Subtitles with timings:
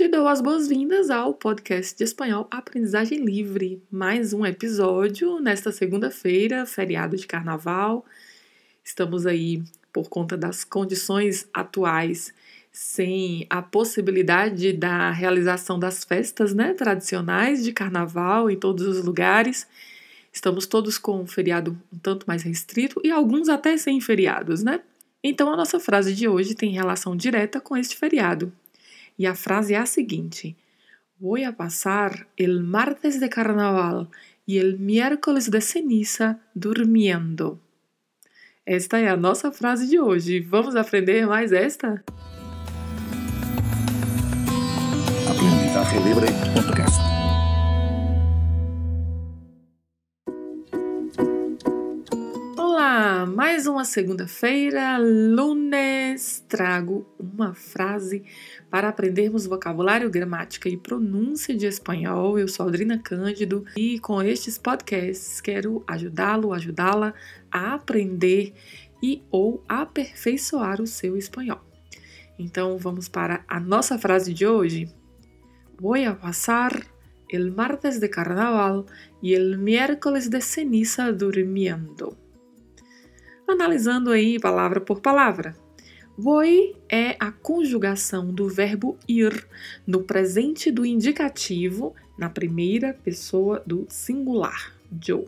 [0.00, 3.82] Te dou as boas-vindas ao podcast de espanhol Aprendizagem Livre.
[3.90, 8.06] Mais um episódio nesta segunda-feira, feriado de carnaval.
[8.82, 12.32] Estamos aí por conta das condições atuais,
[12.72, 19.66] sem a possibilidade da realização das festas né, tradicionais de carnaval em todos os lugares.
[20.32, 24.80] Estamos todos com um feriado um tanto mais restrito e alguns até sem feriados, né?
[25.22, 28.50] Então a nossa frase de hoje tem relação direta com este feriado.
[29.20, 30.56] E a frase é a seguinte:
[31.18, 34.08] Voy a pasar el martes de carnaval
[34.48, 37.60] e el miércoles de ceniza durmiendo.
[38.64, 40.40] Esta é a nossa frase de hoje.
[40.40, 42.02] Vamos aprender mais esta?
[45.28, 47.19] Aprendizaje Libre Podcast.
[53.26, 58.24] Mais uma segunda-feira, lunes, trago uma frase
[58.70, 62.38] para aprendermos vocabulário, gramática e pronúncia de espanhol.
[62.38, 67.12] Eu sou Aldrina Cândido e com estes podcasts quero ajudá-lo, ajudá-la
[67.50, 68.54] a aprender
[69.02, 71.60] e ou aperfeiçoar o seu espanhol.
[72.38, 74.88] Então vamos para a nossa frase de hoje.
[75.78, 76.86] Voy a pasar
[77.28, 78.86] el martes de carnaval
[79.22, 82.29] y el miércoles de ceniza durmiendo.
[83.50, 85.56] Analisando aí palavra por palavra.
[86.16, 89.44] Voi é a conjugação do verbo ir
[89.84, 94.72] no presente do indicativo na primeira pessoa do singular,
[95.04, 95.24] yo.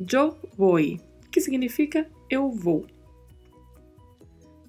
[0.00, 1.00] Yo voy,
[1.30, 2.86] que significa eu vou.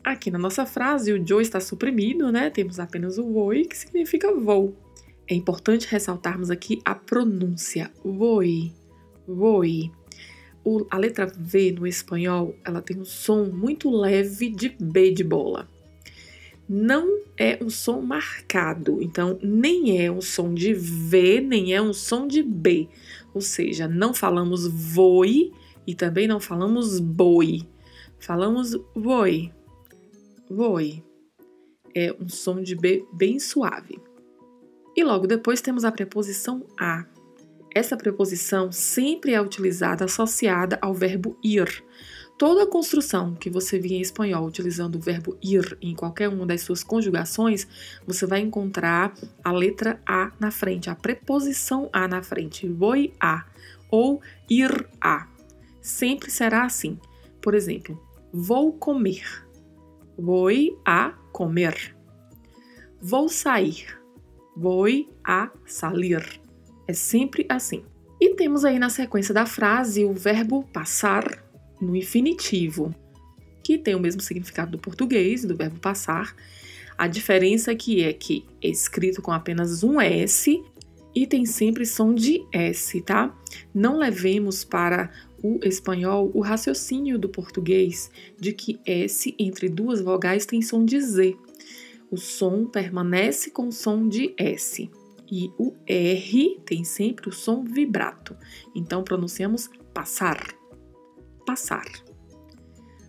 [0.04, 2.50] Aqui na nossa frase, o yo está suprimido, né?
[2.50, 4.76] Temos apenas o voi, que significa vou.
[5.30, 8.74] É importante ressaltarmos aqui a pronúncia voi,
[9.26, 9.92] voi.
[10.64, 15.24] O, a letra V no espanhol, ela tem um som muito leve de B de
[15.24, 15.68] bola.
[16.70, 21.92] Não é um som marcado, então nem é um som de V, nem é um
[21.92, 22.88] som de B.
[23.34, 25.52] Ou seja, não falamos voi
[25.86, 27.68] e também não falamos boi.
[28.20, 29.52] Falamos voi,
[30.50, 31.04] voi.
[31.94, 34.00] É um som de B bem suave.
[34.96, 37.06] E logo depois temos a preposição a.
[37.74, 41.84] Essa preposição sempre é utilizada associada ao verbo ir.
[42.38, 46.62] Toda construção que você vê em espanhol utilizando o verbo ir em qualquer uma das
[46.62, 47.68] suas conjugações,
[48.06, 53.46] você vai encontrar a letra A na frente, a preposição A na frente, voy a
[53.90, 55.28] ou ir a.
[55.82, 57.00] Sempre será assim.
[57.42, 58.02] Por exemplo,
[58.34, 59.46] vou comer,
[60.18, 61.96] voy a comer.
[63.00, 63.86] Vou sair,
[64.56, 66.42] voy a salir.
[66.92, 67.86] É sempre assim.
[68.20, 71.42] E temos aí na sequência da frase o verbo passar
[71.80, 72.94] no infinitivo,
[73.64, 76.36] que tem o mesmo significado do português, do verbo passar.
[76.98, 80.62] A diferença aqui é que é escrito com apenas um S
[81.16, 83.34] e tem sempre som de S, tá?
[83.74, 85.10] Não levemos para
[85.42, 91.00] o espanhol o raciocínio do português de que S entre duas vogais tem som de
[91.00, 91.38] Z.
[92.12, 94.90] O som permanece com som de S
[95.32, 98.36] e o R tem sempre o som vibrato.
[98.76, 100.54] Então pronunciamos passar.
[101.46, 101.86] Passar.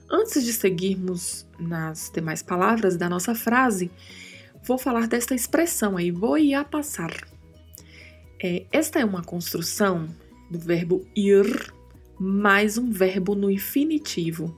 [0.09, 3.91] Antes de seguirmos nas demais palavras da nossa frase,
[4.63, 7.11] vou falar desta expressão aí, vou ir a passar.
[8.41, 10.09] É, esta é uma construção
[10.51, 11.73] do verbo ir
[12.19, 14.57] mais um verbo no infinitivo.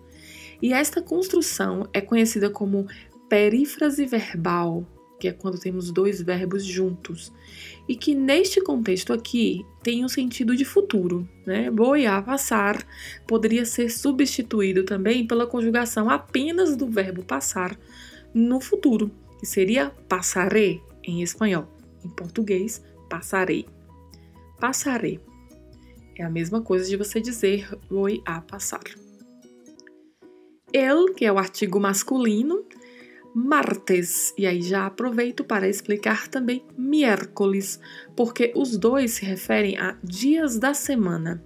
[0.61, 2.87] E esta construção é conhecida como
[3.29, 4.87] perífrase verbal
[5.19, 7.33] que é quando temos dois verbos juntos,
[7.89, 11.71] e que neste contexto aqui tem um sentido de futuro, né?
[11.71, 12.85] Boiar, passar,
[13.27, 17.79] poderia ser substituído também pela conjugação apenas do verbo passar
[18.33, 21.69] no futuro, que seria passaré em espanhol.
[22.05, 23.67] Em português, passarei.
[24.59, 25.21] Passarei.
[26.17, 28.85] É a mesma coisa de você dizer vou a passar.
[30.73, 32.65] El, que é o artigo masculino,
[33.35, 34.33] martes.
[34.39, 37.81] E aí já aproveito para explicar também miércoles,
[38.17, 41.45] porque os dois se referem a dias da semana.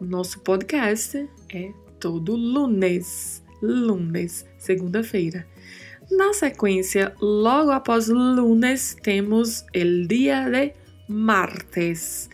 [0.00, 5.46] Nosso podcast é todo lunes, lunes, segunda-feira.
[6.10, 10.74] Na sequência, logo após lunes, temos el dia de
[11.08, 12.28] martes.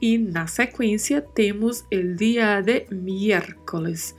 [0.00, 4.14] E na sequência, temos el dia de miércoles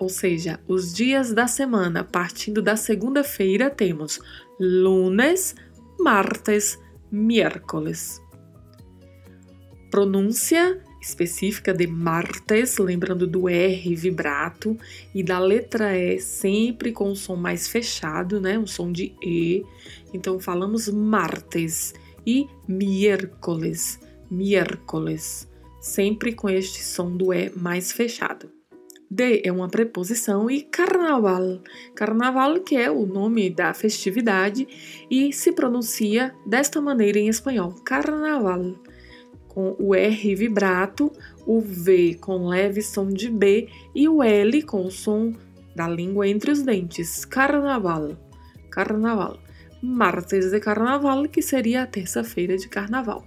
[0.00, 4.18] ou seja, os dias da semana partindo da segunda-feira temos
[4.58, 5.54] lunes,
[6.00, 6.78] martes,
[7.12, 8.18] miércoles.
[9.90, 14.74] Pronúncia específica de martes, lembrando do R vibrato
[15.14, 18.58] e da letra E sempre com o som mais fechado, né?
[18.58, 19.62] Um som de E.
[20.14, 21.92] Então falamos martes
[22.26, 24.00] e miércoles,
[24.30, 25.48] miércoles,
[25.80, 28.50] sempre com este som do E mais fechado.
[29.10, 31.60] De é uma preposição e carnaval.
[31.96, 34.68] Carnaval que é o nome da festividade
[35.10, 38.76] e se pronuncia desta maneira em espanhol, carnaval
[39.50, 41.12] com o R vibrato,
[41.44, 45.34] o V com leve som de B e o L com o som
[45.74, 47.24] da língua entre os dentes.
[47.24, 48.16] Carnaval.
[48.70, 49.38] Carnaval.
[49.82, 53.24] Martes de Carnaval, que seria a terça-feira de Carnaval.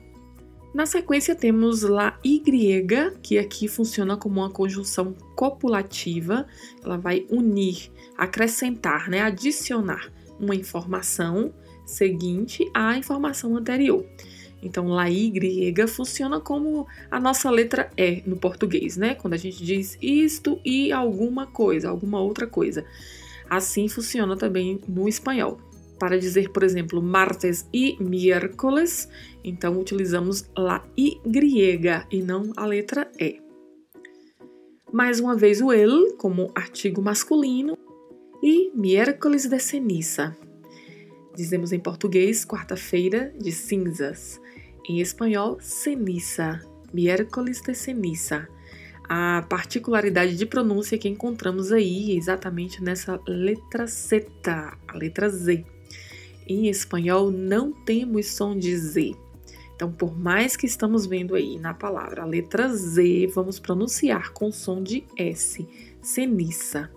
[0.73, 6.47] Na sequência temos lá Y, que aqui funciona como uma conjunção copulativa.
[6.83, 11.53] Ela vai unir, acrescentar, né, adicionar uma informação
[11.85, 14.03] seguinte à informação anterior.
[14.63, 19.13] Então, lá Y funciona como a nossa letra E no português, né?
[19.13, 22.85] Quando a gente diz isto e alguma coisa, alguma outra coisa.
[23.49, 25.59] Assim funciona também no espanhol.
[26.03, 29.07] Para dizer, por exemplo, martes e miércoles,
[29.41, 33.39] então utilizamos la Y e não a letra E.
[34.91, 37.77] Mais uma vez o el como artigo masculino
[38.43, 40.35] e miércoles de ceniza.
[41.37, 44.41] Dizemos em português quarta-feira de cinzas.
[44.89, 46.59] Em espanhol, ceniza,
[46.93, 48.49] miércoles de ceniza.
[49.07, 55.65] A particularidade de pronúncia que encontramos aí exatamente nessa letra Z, a letra Z.
[56.47, 59.15] Em espanhol não temos som de Z.
[59.75, 64.51] Então, por mais que estamos vendo aí na palavra a letra Z, vamos pronunciar com
[64.51, 65.67] som de S.
[66.01, 66.89] Ceniza.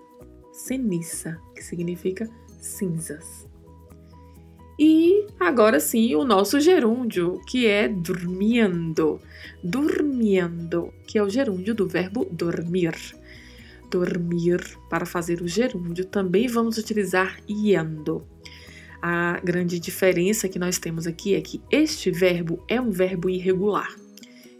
[0.52, 2.28] Ceniza, que significa
[2.60, 3.46] cinzas.
[4.78, 9.18] E agora sim, o nosso gerúndio, que é dormindo.
[9.64, 12.94] Dormindo, que é o gerúndio do verbo dormir.
[13.90, 14.60] Dormir,
[14.90, 18.26] para fazer o gerúndio, também vamos utilizar iendo.
[19.08, 23.94] A grande diferença que nós temos aqui é que este verbo é um verbo irregular.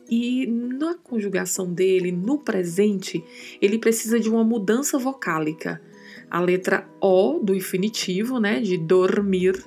[0.09, 3.25] E na conjugação dele, no presente,
[3.61, 5.83] ele precisa de uma mudança vocálica.
[6.31, 9.61] A letra O do infinitivo, né, de dormir,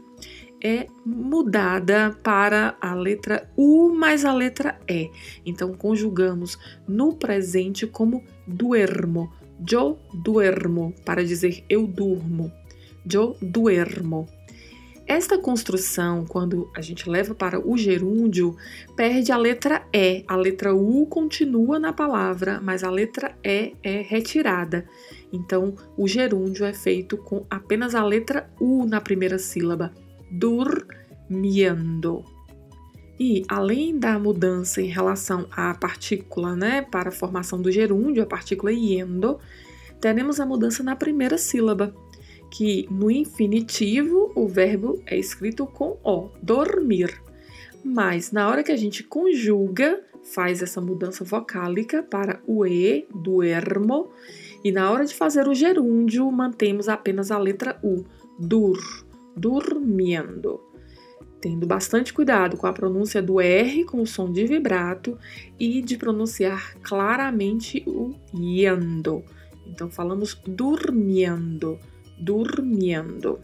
[0.64, 5.12] é mudada para a letra U mais a letra E.
[5.46, 9.30] Então conjugamos no presente como duermo.
[9.70, 12.50] Yo duermo, para dizer eu durmo.
[13.06, 14.39] Yo duermo.
[15.10, 18.56] Esta construção, quando a gente leva para o gerúndio,
[18.96, 20.24] perde a letra E.
[20.28, 24.86] A letra U continua na palavra, mas a letra E é retirada.
[25.34, 29.92] Então, o gerúndio é feito com apenas a letra U na primeira sílaba
[30.30, 32.24] durmiendo.
[33.20, 38.28] E além da mudança em relação à partícula, né, para a formação do gerúndio, a
[38.28, 39.40] partícula iendo,
[40.00, 41.96] teremos a mudança na primeira sílaba,
[42.52, 47.22] que no infinitivo o verbo é escrito com o, dormir.
[47.84, 54.10] Mas na hora que a gente conjuga, faz essa mudança vocálica para o e, duermo,
[54.64, 58.04] e na hora de fazer o gerúndio, mantemos apenas a letra u,
[58.38, 58.80] dur
[59.36, 60.60] dormindo.
[61.40, 65.18] Tendo bastante cuidado com a pronúncia do R com o som de vibrato
[65.58, 69.24] e de pronunciar claramente o yendo.
[69.66, 71.80] Então falamos dormindo,
[72.20, 73.40] dormindo.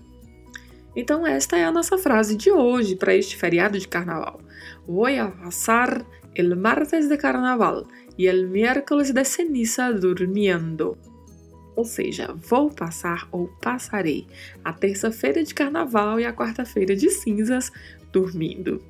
[0.95, 4.39] Então esta é a nossa frase de hoje para este feriado de carnaval.
[4.87, 7.85] Voy a pasar el martes de carnaval
[8.17, 10.97] y el miércoles de ceniza durmiendo.
[11.75, 14.25] Ou seja, vou passar ou passarei
[14.63, 17.71] a terça-feira de carnaval e a quarta-feira de cinzas
[18.13, 18.81] dormindo.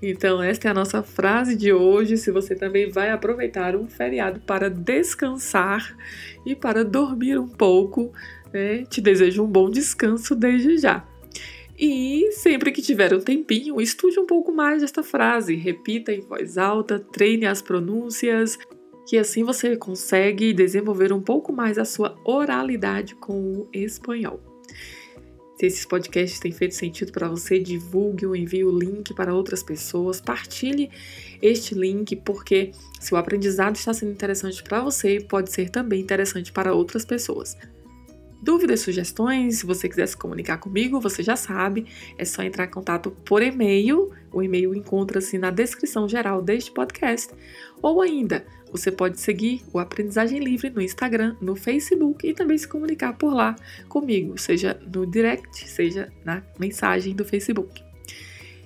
[0.00, 2.16] Então, esta é a nossa frase de hoje.
[2.16, 5.96] Se você também vai aproveitar um feriado para descansar
[6.44, 8.12] e para dormir um pouco,
[8.52, 11.06] né, te desejo um bom descanso desde já.
[11.78, 16.58] E sempre que tiver um tempinho, estude um pouco mais desta frase, repita em voz
[16.58, 18.58] alta, treine as pronúncias,
[19.06, 24.40] que assim você consegue desenvolver um pouco mais a sua oralidade com o espanhol.
[25.58, 29.62] Se esses podcasts têm feito sentido para você, divulgue ou envie o link para outras
[29.62, 30.90] pessoas, partilhe
[31.40, 36.52] este link, porque se o aprendizado está sendo interessante para você, pode ser também interessante
[36.52, 37.56] para outras pessoas.
[38.42, 41.86] Dúvidas, sugestões, se você quiser se comunicar comigo, você já sabe,
[42.18, 44.10] é só entrar em contato por e-mail.
[44.32, 47.32] O e-mail encontra-se na descrição geral deste podcast.
[47.80, 52.66] Ou ainda, você pode seguir o Aprendizagem Livre no Instagram, no Facebook e também se
[52.66, 53.54] comunicar por lá
[53.88, 57.91] comigo, seja no direct, seja na mensagem do Facebook.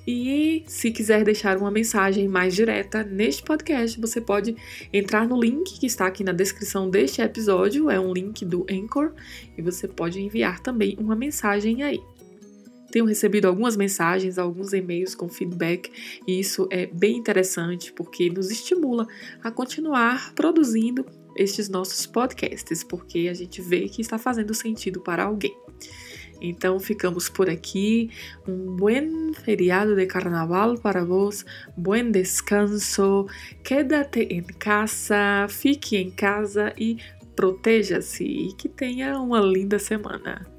[0.07, 4.55] E se quiser deixar uma mensagem mais direta neste podcast, você pode
[4.93, 9.13] entrar no link que está aqui na descrição deste episódio, é um link do Anchor,
[9.59, 12.01] e você pode enviar também uma mensagem aí.
[12.93, 15.91] Tenho recebido algumas mensagens, alguns e-mails com feedback,
[16.27, 19.09] e isso é bem interessante porque nos estimula
[19.43, 21.05] a continuar produzindo
[21.37, 25.55] estes nossos podcasts, porque a gente vê que está fazendo sentido para alguém.
[26.41, 28.11] Então ficamos por aqui.
[28.47, 31.45] Um buen feriado de carnaval para vos,
[31.77, 33.27] buen descanso,
[33.63, 36.99] quédate em casa, fique em casa e
[37.35, 40.56] proteja-se e que tenha uma linda semana.